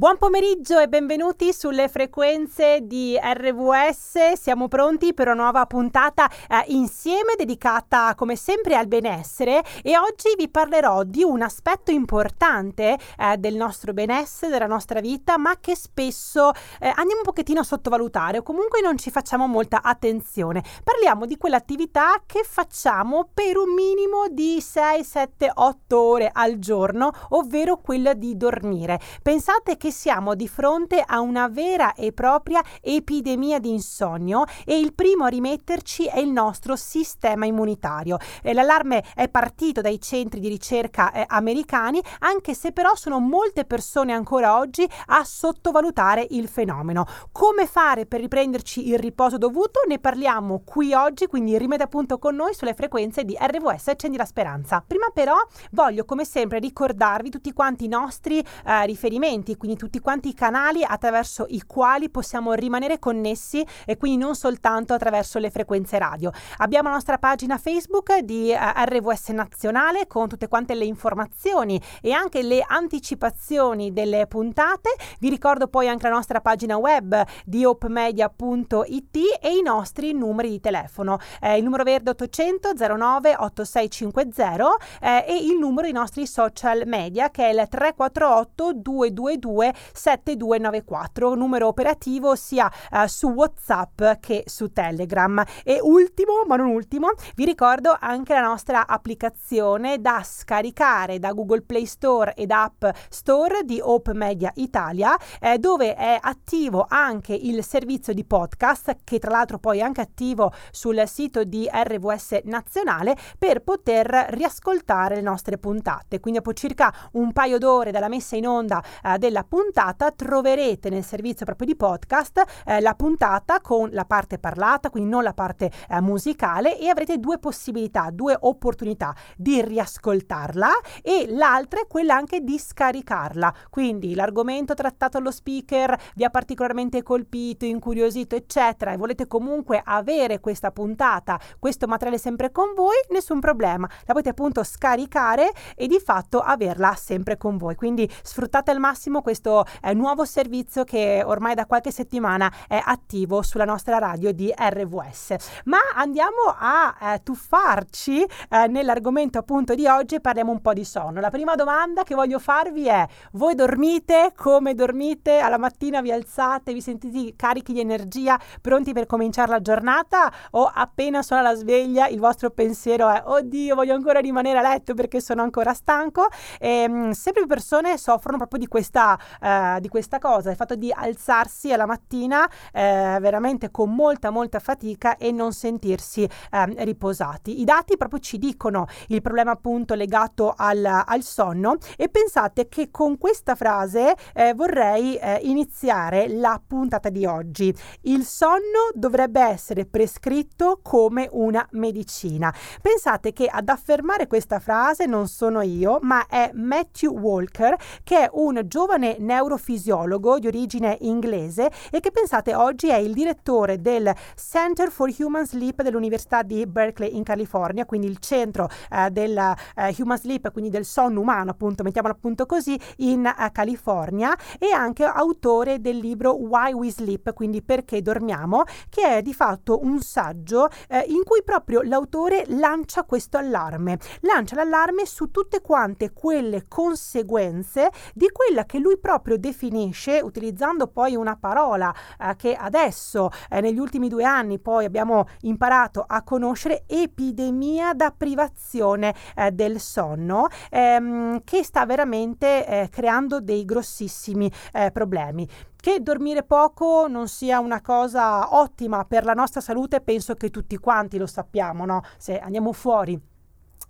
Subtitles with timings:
[0.00, 4.34] Buon pomeriggio e benvenuti sulle frequenze di RVS.
[4.34, 10.36] Siamo pronti per una nuova puntata eh, insieme dedicata come sempre al benessere e oggi
[10.36, 15.74] vi parlerò di un aspetto importante eh, del nostro benessere, della nostra vita, ma che
[15.74, 20.62] spesso eh, andiamo un pochettino a sottovalutare o comunque non ci facciamo molta attenzione.
[20.84, 27.10] Parliamo di quell'attività che facciamo per un minimo di 6, 7, 8 ore al giorno,
[27.30, 29.00] ovvero quella di dormire.
[29.22, 34.78] Pensate che che siamo di fronte a una vera e propria epidemia di insonnia e
[34.78, 38.18] il primo a rimetterci è il nostro sistema immunitario.
[38.42, 43.64] Eh, l'allarme è partito dai centri di ricerca eh, americani, anche se però sono molte
[43.64, 47.06] persone ancora oggi a sottovalutare il fenomeno.
[47.32, 49.80] Come fare per riprenderci il riposo dovuto?
[49.88, 54.26] Ne parliamo qui oggi, quindi rimette appunto con noi sulle frequenze di RVS Accendi la
[54.26, 54.84] Speranza.
[54.86, 55.36] Prima però
[55.70, 60.84] voglio come sempre ricordarvi tutti quanti i nostri eh, riferimenti, quindi tutti quanti i canali
[60.84, 66.30] attraverso i quali possiamo rimanere connessi e quindi non soltanto attraverso le frequenze radio.
[66.58, 72.12] Abbiamo la nostra pagina Facebook di eh, RVS Nazionale con tutte quante le informazioni e
[72.12, 74.90] anche le anticipazioni delle puntate.
[75.20, 80.60] Vi ricordo poi anche la nostra pagina web di opmedia.it e i nostri numeri di
[80.60, 81.18] telefono.
[81.40, 87.30] Eh, il numero verde 800 09 8650 eh, e il numero dei nostri social media
[87.30, 95.42] che è il 348 222 7294, numero operativo sia uh, su WhatsApp che su Telegram.
[95.64, 101.62] E ultimo, ma non ultimo, vi ricordo anche la nostra applicazione da scaricare da Google
[101.62, 107.64] Play Store ed App Store di Hope Media Italia, eh, dove è attivo anche il
[107.64, 113.16] servizio di podcast, che tra l'altro poi è anche attivo sul sito di RVS Nazionale
[113.38, 116.20] per poter riascoltare le nostre puntate.
[116.20, 120.88] Quindi dopo circa un paio d'ore dalla messa in onda eh, della puntata, puntata troverete
[120.88, 125.34] nel servizio proprio di podcast eh, la puntata con la parte parlata, quindi non la
[125.34, 130.70] parte eh, musicale e avrete due possibilità, due opportunità di riascoltarla
[131.02, 133.52] e l'altra è quella anche di scaricarla.
[133.68, 140.38] Quindi l'argomento trattato allo speaker vi ha particolarmente colpito, incuriosito, eccetera e volete comunque avere
[140.38, 143.88] questa puntata, questo materiale sempre con voi, nessun problema.
[144.04, 147.74] La potete appunto scaricare e di fatto averla sempre con voi.
[147.74, 152.80] Quindi sfruttate al massimo questo questo eh, nuovo servizio che ormai da qualche settimana è
[152.82, 155.62] attivo sulla nostra radio di RVS.
[155.64, 160.84] Ma andiamo a eh, tuffarci eh, nell'argomento appunto di oggi e parliamo un po' di
[160.84, 161.20] sonno.
[161.20, 165.38] La prima domanda che voglio farvi è: voi dormite come dormite?
[165.38, 170.70] Alla mattina vi alzate, vi sentite carichi di energia, pronti per cominciare la giornata o
[170.72, 175.20] appena suona la sveglia il vostro pensiero è oddio, voglio ancora rimanere a letto perché
[175.20, 176.26] sono ancora stanco?
[176.58, 180.56] E, ehm, mh, sempre più persone soffrono proprio di questa eh, di questa cosa, il
[180.56, 186.84] fatto di alzarsi alla mattina eh, veramente con molta molta fatica e non sentirsi eh,
[186.84, 187.60] riposati.
[187.60, 192.90] I dati proprio ci dicono il problema appunto legato al, al sonno e pensate che
[192.90, 197.74] con questa frase eh, vorrei eh, iniziare la puntata di oggi.
[198.02, 202.52] Il sonno dovrebbe essere prescritto come una medicina.
[202.80, 208.30] Pensate che ad affermare questa frase non sono io, ma è Matthew Walker, che è
[208.32, 214.90] un giovane neurofisiologo di origine inglese e che pensate oggi è il direttore del Center
[214.90, 220.18] for Human Sleep dell'Università di Berkeley in California, quindi il centro eh, del eh, Human
[220.18, 225.80] Sleep, quindi del sonno umano, appunto, mettiamolo appunto così, in eh, California e anche autore
[225.80, 231.04] del libro Why We Sleep, quindi perché dormiamo, che è di fatto un saggio eh,
[231.08, 238.30] in cui proprio l'autore lancia questo allarme, lancia l'allarme su tutte quante quelle conseguenze di
[238.30, 243.78] quella che lui proprio proprio definisce, utilizzando poi una parola eh, che adesso, eh, negli
[243.78, 251.42] ultimi due anni, poi abbiamo imparato a conoscere, epidemia da privazione eh, del sonno, ehm,
[251.44, 255.48] che sta veramente eh, creando dei grossissimi eh, problemi.
[255.80, 260.76] Che dormire poco non sia una cosa ottima per la nostra salute, penso che tutti
[260.76, 262.02] quanti lo sappiamo, no?
[262.16, 263.36] Se andiamo fuori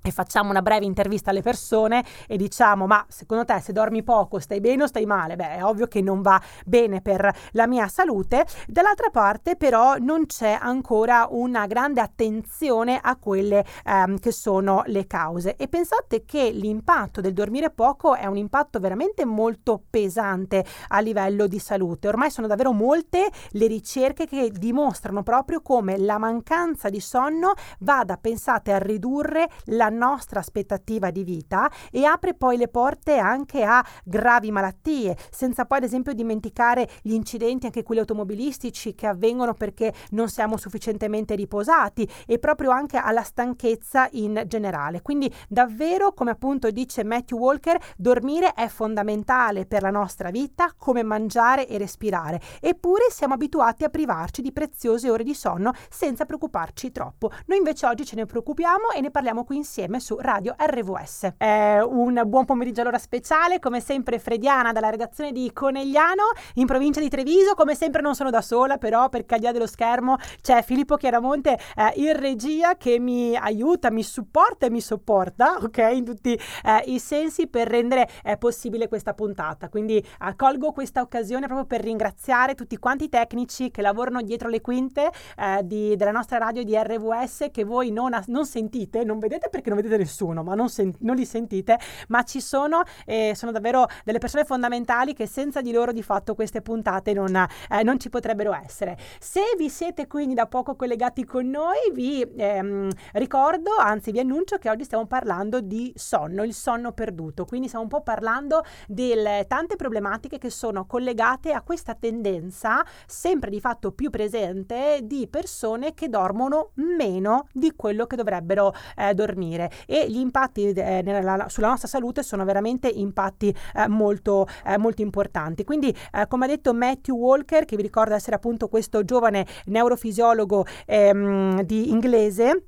[0.03, 4.39] e facciamo una breve intervista alle persone e diciamo ma secondo te se dormi poco
[4.39, 5.37] stai bene o stai male?
[5.37, 10.27] Beh è ovvio che non va bene per la mia salute, dall'altra parte però non
[10.27, 15.57] c'è ancora una grande attenzione a quelle ehm, che sono le cause.
[15.57, 21.47] E pensate che l'impatto del dormire poco è un impatto veramente molto pesante a livello
[21.47, 27.01] di salute, ormai sono davvero molte le ricerche che dimostrano proprio come la mancanza di
[27.01, 33.19] sonno vada pensate a ridurre la nostra aspettativa di vita e apre poi le porte
[33.19, 39.07] anche a gravi malattie, senza poi ad esempio dimenticare gli incidenti anche quelli automobilistici che
[39.07, 45.03] avvengono perché non siamo sufficientemente riposati e proprio anche alla stanchezza in generale.
[45.03, 51.03] Quindi davvero, come appunto dice Matthew Walker, dormire è fondamentale per la nostra vita come
[51.03, 52.41] mangiare e respirare.
[52.61, 57.31] Eppure siamo abituati a privarci di preziose ore di sonno senza preoccuparci troppo.
[57.47, 61.35] Noi invece oggi ce ne preoccupiamo e ne parliamo qui insieme su Radio RVS.
[61.37, 67.01] È un buon pomeriggio all'ora speciale, come sempre Frediana dalla redazione di Conegliano in provincia
[67.01, 67.55] di Treviso.
[67.55, 70.97] Come sempre non sono da sola, però perché al di là dello schermo c'è Filippo
[70.97, 75.91] Chiaramonte eh, in regia che mi aiuta, mi supporta e mi sopporta, ok?
[75.93, 79.69] In tutti eh, i sensi per rendere eh, possibile questa puntata.
[79.69, 80.05] Quindi
[80.35, 85.11] colgo questa occasione proprio per ringraziare tutti quanti i tecnici che lavorano dietro le quinte
[85.37, 89.68] eh, di, della nostra radio di RVS che voi non, non, sentite, non vedete perché
[89.69, 91.79] non vedete nessuno, ma non, sen- non li sentite,
[92.09, 96.35] ma ci sono e sono davvero delle persone fondamentali che senza di loro di fatto
[96.35, 98.97] queste puntate non, eh, non ci potrebbero essere.
[99.19, 104.59] Se vi siete quindi da poco collegati con noi, vi ehm, ricordo, anzi vi annuncio
[104.59, 109.45] che oggi stiamo parlando di sonno, il sonno perduto, quindi stiamo un po' parlando delle
[109.49, 115.95] tante problematiche che sono collegate a questa tendenza sempre di fatto più presente di persone
[115.95, 121.69] che dormono meno di quello che dovrebbero eh, dormire e gli impatti eh, nella, sulla
[121.69, 125.65] nostra salute sono veramente impatti eh, molto, eh, molto importanti.
[125.65, 130.67] Quindi, eh, come ha detto Matthew Walker, che vi ricorda essere appunto questo giovane neurofisiologo
[130.87, 132.63] ehm, di inglese,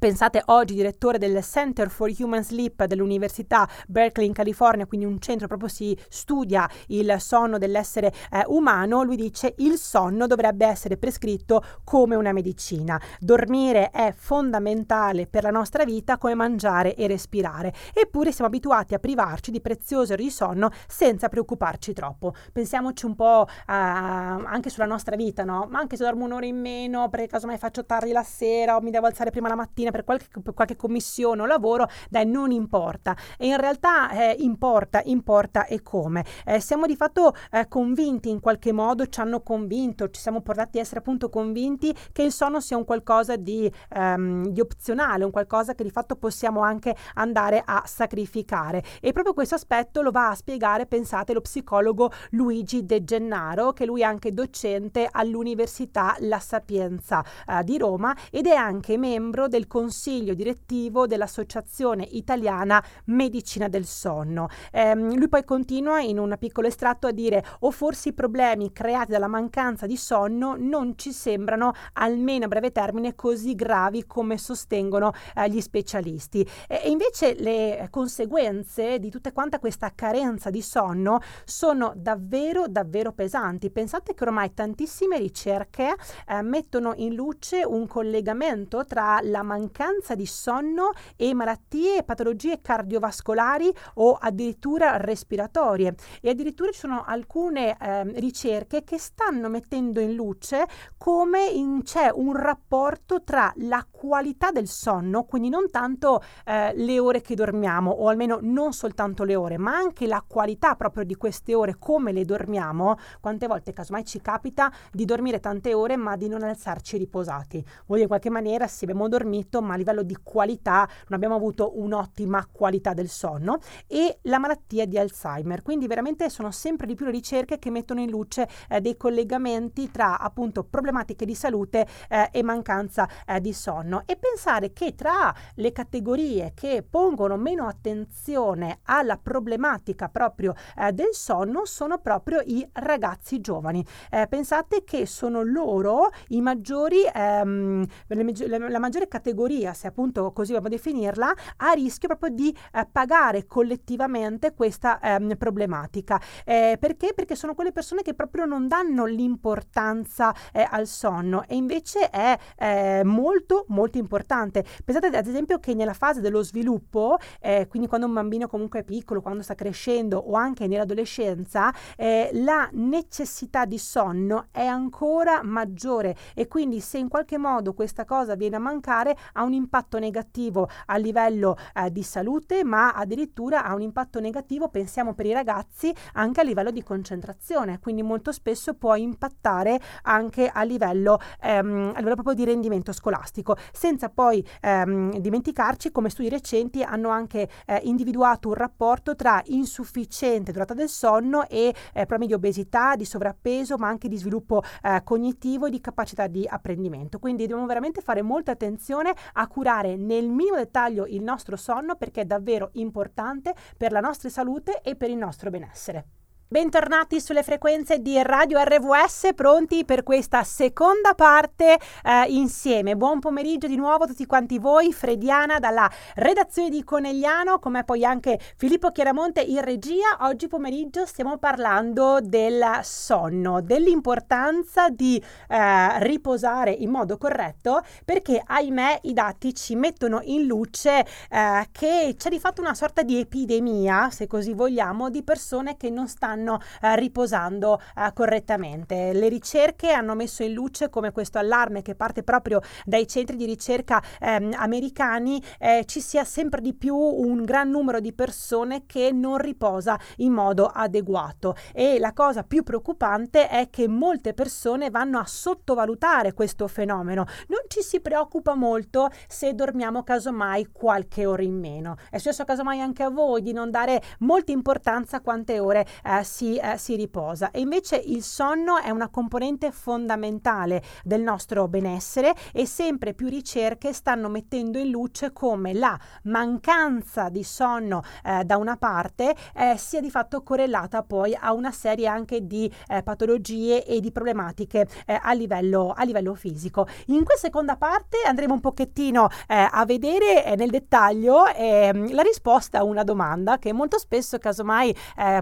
[0.00, 5.46] Pensate oggi direttore del Center for Human Sleep dell'Università Berkeley in California, quindi un centro
[5.46, 11.62] proprio si studia il sonno dell'essere eh, umano, lui dice il sonno dovrebbe essere prescritto
[11.84, 12.98] come una medicina.
[13.18, 17.74] Dormire è fondamentale per la nostra vita come mangiare e respirare.
[17.92, 22.32] Eppure siamo abituati a privarci di preziose ore di sonno senza preoccuparci troppo.
[22.54, 25.68] Pensiamoci un po' a, anche sulla nostra vita, no?
[25.68, 28.90] Ma anche se dormo un'ora in meno, perché casomai faccio tardi la sera o mi
[28.90, 33.16] devo alzare prima la mattina per qualche, per qualche commissione o lavoro, dai, non importa.
[33.38, 36.24] E in realtà eh, importa, importa e come.
[36.44, 40.78] Eh, siamo di fatto eh, convinti in qualche modo, ci hanno convinto, ci siamo portati
[40.78, 45.30] a essere appunto convinti che il sonno sia un qualcosa di, ehm, di opzionale, un
[45.30, 48.82] qualcosa che di fatto possiamo anche andare a sacrificare.
[49.00, 53.86] E proprio questo aspetto lo va a spiegare, pensate, lo psicologo Luigi De Gennaro, che
[53.86, 59.66] lui è anche docente all'Università La Sapienza eh, di Roma ed è anche membro del
[59.66, 64.48] consiglio direttivo dell'Associazione Italiana Medicina del Sonno.
[64.70, 69.12] Eh, lui poi continua in un piccolo estratto a dire o forse i problemi creati
[69.12, 75.12] dalla mancanza di sonno non ci sembrano, almeno a breve termine, così gravi come sostengono
[75.34, 76.46] eh, gli specialisti.
[76.68, 83.12] E, e invece le conseguenze di tutta quanta questa carenza di sonno sono davvero, davvero
[83.12, 83.70] pesanti.
[83.70, 85.94] Pensate che ormai tantissime ricerche
[86.26, 92.02] eh, mettono in luce un collegamento tra la mancanza mancanza di sonno e malattie e
[92.02, 95.94] patologie cardiovascolari o addirittura respiratorie.
[96.20, 100.66] E addirittura ci sono alcune eh, ricerche che stanno mettendo in luce
[100.98, 106.98] come in, c'è un rapporto tra la qualità del sonno, quindi non tanto eh, le
[106.98, 111.16] ore che dormiamo, o almeno non soltanto le ore, ma anche la qualità proprio di
[111.16, 112.96] queste ore, come le dormiamo.
[113.20, 117.58] Quante volte casomai ci capita di dormire tante ore ma di non alzarci riposati.
[117.58, 121.34] Vuol dire in qualche maniera se abbiamo dormito ma a livello di qualità non abbiamo
[121.34, 125.60] avuto un'ottima qualità del sonno e la malattia di Alzheimer.
[125.60, 129.90] Quindi veramente sono sempre di più le ricerche che mettono in luce eh, dei collegamenti
[129.90, 135.34] tra appunto problematiche di salute eh, e mancanza eh, di sonno e pensare che tra
[135.54, 142.66] le categorie che pongono meno attenzione alla problematica proprio eh, del sonno sono proprio i
[142.72, 143.84] ragazzi giovani.
[144.10, 150.52] Eh, pensate che sono loro i maggiori, ehm, le, la maggiore categoria se appunto così
[150.52, 156.20] vogliamo definirla, a rischio proprio di eh, pagare collettivamente questa ehm, problematica.
[156.44, 157.12] Eh, perché?
[157.14, 162.36] Perché sono quelle persone che proprio non danno l'importanza eh, al sonno e invece è
[162.56, 164.64] eh, molto molto importante.
[164.84, 168.84] Pensate ad esempio che nella fase dello sviluppo, eh, quindi quando un bambino comunque è
[168.84, 176.14] piccolo, quando sta crescendo o anche nell'adolescenza, eh, la necessità di sonno è ancora maggiore
[176.34, 180.68] e quindi se in qualche modo questa cosa viene a mancare ha un impatto negativo
[180.86, 185.94] a livello eh, di salute, ma addirittura ha un impatto negativo, pensiamo per i ragazzi,
[186.14, 191.98] anche a livello di concentrazione, quindi molto spesso può impattare anche a livello, ehm, a
[191.98, 197.80] livello proprio di rendimento scolastico, senza poi ehm, dimenticarci come studi recenti hanno anche eh,
[197.84, 203.76] individuato un rapporto tra insufficiente durata del sonno e eh, problemi di obesità, di sovrappeso,
[203.76, 207.18] ma anche di sviluppo eh, cognitivo e di capacità di apprendimento.
[207.18, 212.22] Quindi dobbiamo veramente fare molta attenzione a curare nel minimo dettaglio il nostro sonno perché
[212.22, 216.19] è davvero importante per la nostra salute e per il nostro benessere.
[216.52, 222.96] Bentornati sulle frequenze di Radio RVS, pronti per questa seconda parte eh, insieme.
[222.96, 228.04] Buon pomeriggio di nuovo a tutti quanti voi, Frediana dalla redazione di Conegliano, come poi
[228.04, 230.16] anche Filippo Chiaramonte in regia.
[230.22, 238.98] Oggi pomeriggio stiamo parlando del sonno, dell'importanza di eh, riposare in modo corretto, perché ahimè
[239.02, 244.10] i dati ci mettono in luce eh, che c'è di fatto una sorta di epidemia,
[244.10, 249.12] se così vogliamo, di persone che non stanno stanno eh, riposando eh, correttamente.
[249.12, 253.44] Le ricerche hanno messo in luce come questo allarme che parte proprio dai centri di
[253.44, 259.12] ricerca ehm, americani eh, ci sia sempre di più un gran numero di persone che
[259.12, 265.18] non riposa in modo adeguato e la cosa più preoccupante è che molte persone vanno
[265.18, 267.26] a sottovalutare questo fenomeno.
[267.48, 271.96] Non ci si preoccupa molto se dormiamo casomai qualche ora in meno.
[272.08, 276.24] È successo casomai anche a voi di non dare molta importanza a quante ore eh,
[276.30, 282.34] si, eh, si riposa e invece il sonno è una componente fondamentale del nostro benessere
[282.52, 288.56] e sempre più ricerche stanno mettendo in luce come la mancanza di sonno eh, da
[288.56, 293.84] una parte eh, sia di fatto correlata poi a una serie anche di eh, patologie
[293.84, 296.86] e di problematiche eh, a livello, a, livello, fisico.
[297.06, 302.84] In questa seconda parte andremo un pochettino a vedere nel dettaglio ehm, la risposta a
[302.84, 304.94] una domanda che molto spesso casomai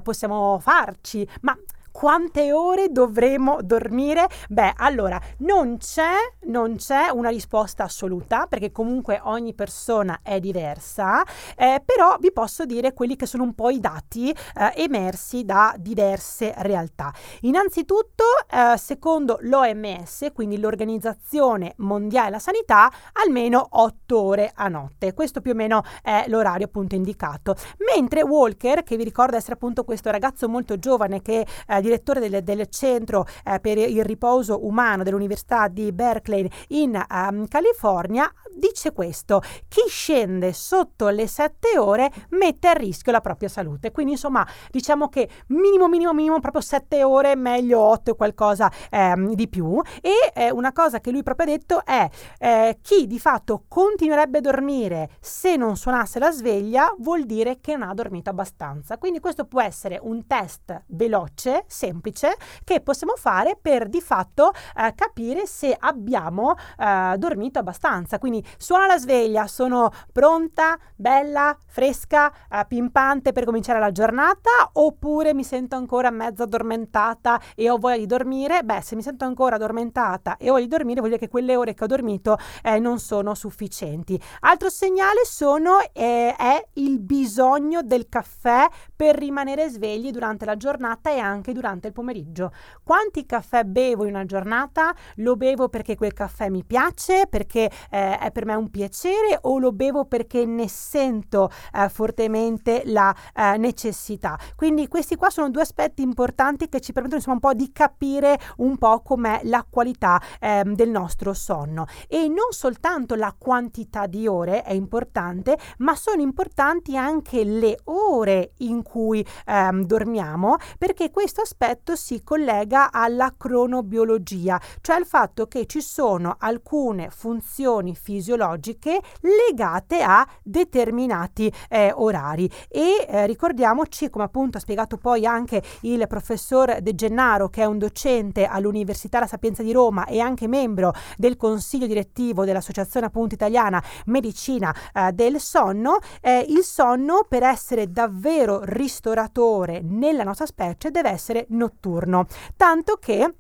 [0.02, 1.56] possiamo fare farci, ma
[1.98, 4.28] quante ore dovremo dormire?
[4.48, 11.24] Beh, allora, non c'è, non c'è una risposta assoluta, perché comunque ogni persona è diversa,
[11.56, 15.74] eh, però vi posso dire quelli che sono un po' i dati eh, emersi da
[15.76, 17.12] diverse realtà.
[17.40, 22.92] Innanzitutto, eh, secondo l'OMS, quindi l'Organizzazione Mondiale della Sanità,
[23.24, 25.14] almeno 8 ore a notte.
[25.14, 27.56] Questo più o meno è l'orario appunto indicato.
[27.92, 32.42] Mentre Walker, che vi ricordo essere appunto questo ragazzo molto giovane che eh, direttore del,
[32.42, 39.40] del centro eh, per il riposo umano dell'Università di Berkeley in um, California, dice questo,
[39.68, 43.92] chi scende sotto le 7 ore mette a rischio la propria salute.
[43.92, 49.34] Quindi insomma diciamo che minimo, minimo, minimo proprio 7 ore, meglio 8 e qualcosa ehm,
[49.34, 49.80] di più.
[50.00, 54.38] E eh, una cosa che lui proprio ha detto è eh, chi di fatto continuerebbe
[54.38, 58.98] a dormire se non suonasse la sveglia vuol dire che non ha dormito abbastanza.
[58.98, 64.92] Quindi questo può essere un test veloce, semplice, che possiamo fare per di fatto eh,
[64.94, 68.18] capire se abbiamo eh, dormito abbastanza.
[68.18, 75.34] Quindi suona la sveglia, sono pronta, bella, fresca, eh, pimpante per cominciare la giornata oppure
[75.34, 78.62] mi sento ancora mezzo addormentata e ho voglia di dormire?
[78.62, 81.56] Beh, se mi sento ancora addormentata e ho voglia di dormire vuol dire che quelle
[81.56, 84.20] ore che ho dormito eh, non sono sufficienti.
[84.40, 91.10] Altro segnale sono, eh, è il bisogno del caffè per rimanere svegli durante la giornata
[91.10, 92.52] e anche durante il pomeriggio.
[92.82, 94.94] Quanti caffè bevo in una giornata?
[95.16, 99.58] Lo bevo perché quel caffè mi piace, perché eh, è per me un piacere o
[99.58, 104.38] lo bevo perché ne sento eh, fortemente la eh, necessità.
[104.54, 108.38] Quindi questi qua sono due aspetti importanti che ci permettono insomma un po' di capire
[108.58, 114.26] un po' com'è la qualità ehm, del nostro sonno e non soltanto la quantità di
[114.26, 121.42] ore è importante, ma sono importanti anche le ore in cui ehm, dormiamo perché questo
[121.42, 129.00] aspetto si collega alla cronobiologia, cioè al fatto che ci sono alcune funzioni fisiologiche fisiologiche
[129.48, 132.50] legate a determinati eh, orari.
[132.68, 137.64] E eh, ricordiamoci come appunto ha spiegato poi anche il professor De Gennaro che è
[137.64, 143.34] un docente all'Università La Sapienza di Roma e anche membro del consiglio direttivo dell'Associazione appunto
[143.34, 150.90] italiana Medicina eh, del Sonno, eh, il sonno per essere davvero ristoratore nella nostra specie
[150.90, 153.32] deve essere notturno, tanto che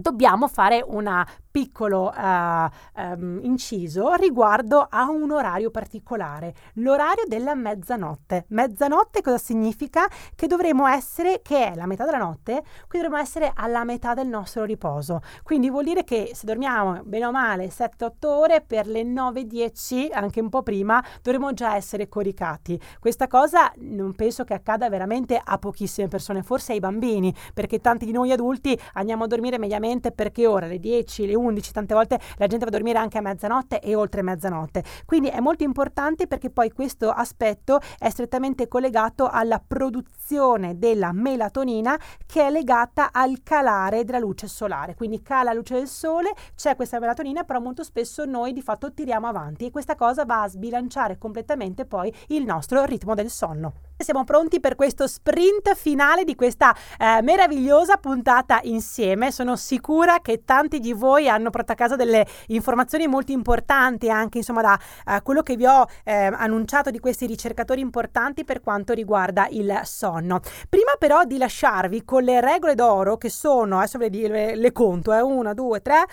[0.00, 8.46] dobbiamo fare una piccolo uh, um, inciso riguardo a un orario particolare, l'orario della mezzanotte.
[8.48, 10.06] Mezzanotte cosa significa?
[10.34, 14.28] Che dovremo essere, che è la metà della notte, qui dovremo essere alla metà del
[14.28, 15.20] nostro riposo.
[15.42, 20.40] Quindi vuol dire che se dormiamo bene o male 7-8 ore, per le 9-10, anche
[20.40, 22.80] un po' prima, dovremo già essere coricati.
[22.98, 28.04] Questa cosa non penso che accada veramente a pochissime persone, forse ai bambini, perché tanti
[28.04, 31.94] di noi adulti andiamo a dormire mediamente perché ora le 10, le 11, 11, tante
[31.94, 34.84] volte la gente va a dormire anche a mezzanotte e oltre mezzanotte.
[35.04, 41.98] Quindi è molto importante perché poi questo aspetto è strettamente collegato alla produzione della melatonina
[42.26, 44.94] che è legata al calare della luce solare.
[44.94, 48.92] Quindi cala la luce del sole, c'è questa melatonina, però molto spesso noi di fatto
[48.92, 53.72] tiriamo avanti e questa cosa va a sbilanciare completamente poi il nostro ritmo del sonno.
[54.00, 59.32] Siamo pronti per questo sprint finale di questa eh, meravigliosa puntata insieme.
[59.32, 64.38] Sono sicura che tanti di voi hanno portato a casa delle informazioni molto importanti, anche
[64.38, 68.92] insomma da eh, quello che vi ho eh, annunciato di questi ricercatori importanti per quanto
[68.92, 70.40] riguarda il sonno.
[70.68, 75.12] Prima però di lasciarvi con le regole d'oro che sono, adesso ve le, le conto,
[75.12, 76.04] eh, 1, 2, 3,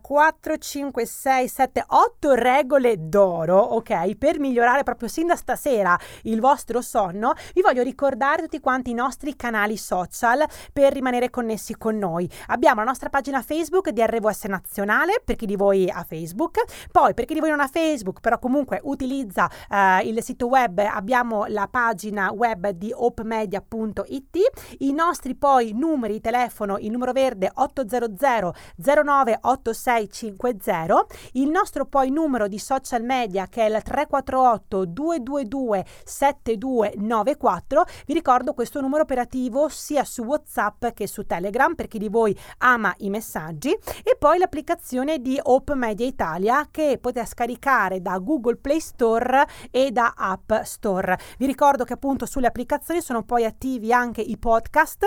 [0.00, 4.16] 4, 5, 6, 7, 8 regole d'oro, ok?
[4.16, 8.94] Per migliorare proprio sin da stasera il vostro sonno, vi voglio ricordare tutti quanti i
[8.94, 12.28] nostri canali social per rimanere connessi con noi.
[12.48, 17.14] Abbiamo la nostra pagina Facebook di RVS Nazionale, per chi di voi ha Facebook, poi
[17.14, 21.46] per chi di voi non ha Facebook, però comunque utilizza eh, il sito web, abbiamo
[21.46, 24.36] la pagina web di opmedia.it,
[24.78, 32.10] i nostri poi numeri di telefono, il numero verde 800 09 8650, il nostro poi
[32.10, 37.84] numero di social media che è il 348 222 72 94.
[38.06, 42.36] Vi ricordo questo numero operativo sia su WhatsApp che su Telegram per chi di voi
[42.58, 43.70] ama i messaggi.
[43.70, 49.90] E poi l'applicazione di Hope Media Italia che potete scaricare da Google Play Store e
[49.90, 51.18] da App Store.
[51.38, 55.06] Vi ricordo che appunto sulle applicazioni sono poi attivi anche i podcast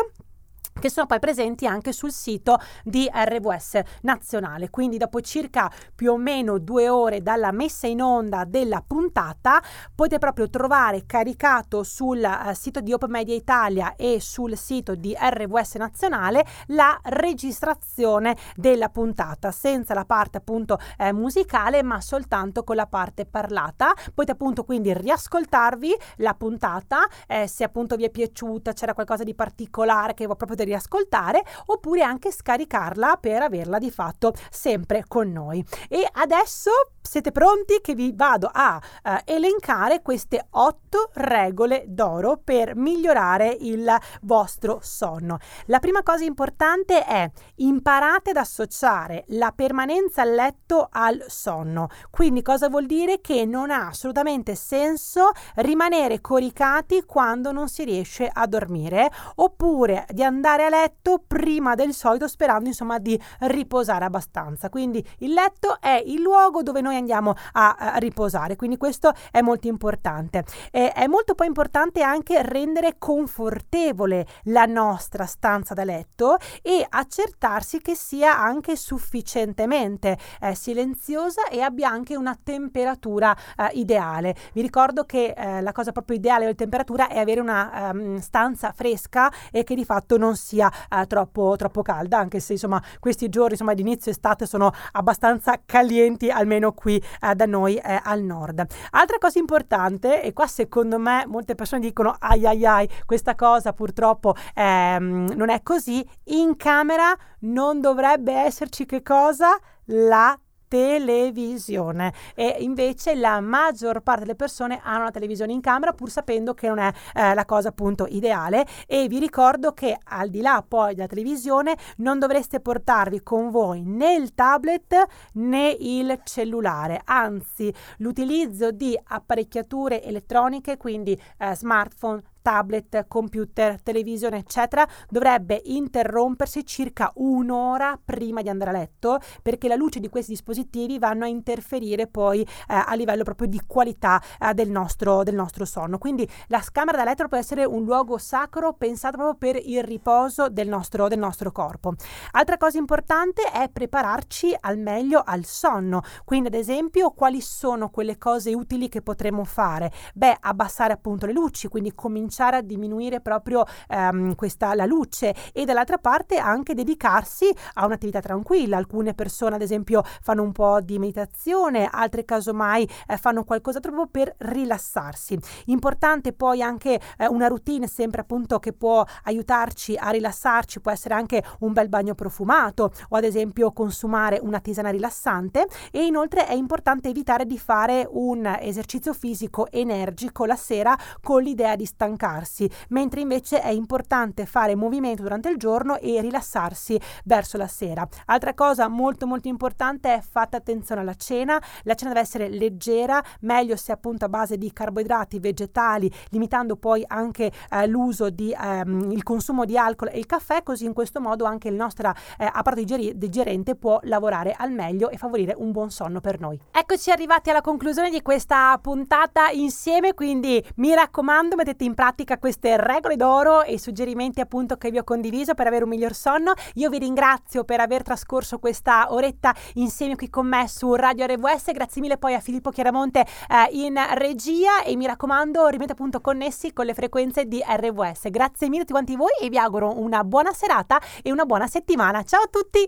[0.79, 4.69] che sono poi presenti anche sul sito di RWS nazionale.
[4.69, 9.61] Quindi dopo circa più o meno due ore dalla messa in onda della puntata
[9.93, 15.15] potete proprio trovare caricato sul uh, sito di Open Media Italia e sul sito di
[15.17, 22.75] RWS nazionale la registrazione della puntata senza la parte appunto eh, musicale ma soltanto con
[22.75, 23.93] la parte parlata.
[24.13, 29.33] Potete appunto quindi riascoltarvi la puntata eh, se appunto vi è piaciuta, c'era qualcosa di
[29.33, 35.63] particolare che proprio potete riascoltare oppure anche scaricarla per averla di fatto sempre con noi.
[35.89, 36.71] E adesso
[37.01, 43.93] siete pronti che vi vado a uh, elencare queste otto regole d'oro per migliorare il
[44.21, 45.37] vostro sonno.
[45.65, 51.89] La prima cosa importante è imparate ad associare la permanenza a letto al sonno.
[52.09, 53.19] Quindi cosa vuol dire?
[53.19, 60.23] Che non ha assolutamente senso rimanere coricati quando non si riesce a dormire oppure di
[60.23, 64.69] andare a letto prima del solito sperando insomma di riposare abbastanza.
[64.69, 68.55] Quindi il letto è il luogo dove noi andiamo a, a riposare.
[68.55, 70.43] Quindi questo è molto importante.
[70.71, 77.79] Eh, è molto poi importante anche rendere confortevole la nostra stanza da letto e accertarsi
[77.79, 84.35] che sia anche sufficientemente eh, silenziosa e abbia anche una temperatura eh, ideale.
[84.53, 88.71] Vi ricordo che eh, la cosa proprio ideale della temperatura è avere una um, stanza
[88.71, 93.29] fresca e che di fatto non sia uh, troppo, troppo calda, anche se insomma questi
[93.29, 98.01] giorni insomma di inizio estate sono abbastanza calienti almeno qui qui eh, da noi eh,
[98.03, 98.65] al nord.
[98.91, 103.71] Altra cosa importante, e qua secondo me molte persone dicono ai ai ai, questa cosa
[103.71, 109.57] purtroppo ehm, non è così, in camera non dovrebbe esserci che cosa?
[109.87, 110.37] La
[110.73, 112.11] televisione.
[112.33, 116.67] E invece la maggior parte delle persone hanno la televisione in camera pur sapendo che
[116.67, 118.65] non è eh, la cosa appunto ideale.
[118.87, 123.83] E vi ricordo che al di là poi della televisione non dovreste portarvi con voi
[123.83, 127.01] né il tablet né il cellulare.
[127.05, 137.11] Anzi l'utilizzo di apparecchiature elettroniche quindi eh, smartphone tablet, computer, televisione, eccetera, dovrebbe interrompersi circa
[137.15, 142.05] un'ora prima di andare a letto perché la luce di questi dispositivi vanno a interferire
[142.05, 145.97] poi eh, a livello proprio di qualità eh, del, nostro, del nostro sonno.
[145.97, 150.49] Quindi la camera da letto può essere un luogo sacro pensato proprio per il riposo
[150.49, 151.93] del nostro, del nostro corpo.
[152.31, 156.01] Altra cosa importante è prepararci al meglio al sonno.
[156.25, 159.91] Quindi, ad esempio, quali sono quelle cose utili che potremmo fare?
[160.13, 165.35] Beh, abbassare appunto le luci, quindi cominciare cominciare a diminuire proprio ehm, questa, la luce
[165.53, 168.77] e dall'altra parte anche dedicarsi a un'attività tranquilla.
[168.77, 174.07] Alcune persone ad esempio fanno un po' di meditazione, altre casomai eh, fanno qualcosa proprio
[174.07, 175.37] per rilassarsi.
[175.65, 181.13] Importante poi anche eh, una routine sempre appunto che può aiutarci a rilassarci, può essere
[181.13, 186.53] anche un bel bagno profumato o ad esempio consumare una tisana rilassante e inoltre è
[186.53, 191.85] importante evitare di fare un esercizio fisico energico la sera con l'idea di
[192.23, 198.07] stancarsi, mentre invece è importante fare movimento durante il giorno e rilassarsi verso la sera.
[198.25, 203.21] Altra cosa molto molto importante è fate attenzione alla cena, la cena deve essere leggera,
[203.41, 209.11] meglio se appunto a base di carboidrati vegetali, limitando poi anche eh, l'uso di ehm,
[209.11, 212.45] il consumo di alcol e il caffè, così in questo modo anche il nostro eh,
[212.45, 216.59] apparato digeri- digerente può lavorare al meglio e favorire un buon sonno per noi.
[216.71, 222.77] Eccoci arrivati alla conclusione di questa puntata insieme, quindi mi raccomando mettete in pratica queste
[222.77, 226.53] regole d'oro e i suggerimenti appunto che vi ho condiviso per avere un miglior sonno.
[226.75, 231.71] Io vi ringrazio per aver trascorso questa oretta insieme qui con me su Radio RWS,
[231.71, 236.71] grazie mille poi a Filippo Chiaramonte eh, in regia e mi raccomando rimanete appunto connessi
[236.71, 238.29] con le frequenze di RWS.
[238.29, 241.65] Grazie mille a tutti quanti voi e vi auguro una buona serata e una buona
[241.65, 242.21] settimana.
[242.21, 242.87] Ciao a tutti!